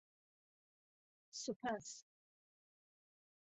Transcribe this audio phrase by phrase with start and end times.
[1.41, 1.87] سوپاس!